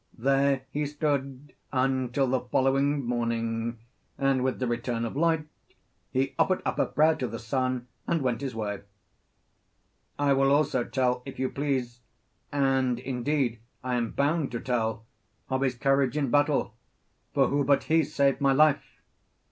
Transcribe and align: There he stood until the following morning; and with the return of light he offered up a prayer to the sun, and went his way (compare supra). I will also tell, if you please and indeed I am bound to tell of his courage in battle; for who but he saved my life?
There 0.17 0.63
he 0.71 0.87
stood 0.87 1.53
until 1.71 2.25
the 2.25 2.39
following 2.39 3.05
morning; 3.05 3.77
and 4.17 4.43
with 4.43 4.57
the 4.57 4.65
return 4.65 5.05
of 5.05 5.15
light 5.15 5.45
he 6.11 6.33
offered 6.39 6.63
up 6.65 6.79
a 6.79 6.87
prayer 6.87 7.13
to 7.17 7.27
the 7.27 7.37
sun, 7.37 7.85
and 8.07 8.23
went 8.23 8.41
his 8.41 8.55
way 8.55 8.77
(compare 10.17 10.17
supra). 10.17 10.25
I 10.25 10.33
will 10.33 10.51
also 10.51 10.83
tell, 10.85 11.21
if 11.27 11.37
you 11.37 11.51
please 11.51 11.99
and 12.51 12.97
indeed 12.97 13.59
I 13.83 13.93
am 13.93 14.09
bound 14.09 14.51
to 14.53 14.59
tell 14.59 15.05
of 15.51 15.61
his 15.61 15.75
courage 15.75 16.17
in 16.17 16.31
battle; 16.31 16.73
for 17.35 17.49
who 17.49 17.63
but 17.63 17.83
he 17.83 18.03
saved 18.03 18.41
my 18.41 18.53
life? 18.53 19.01